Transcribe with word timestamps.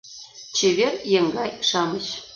Чевер 0.57 0.93
еҥгай-шамыч 1.17 2.05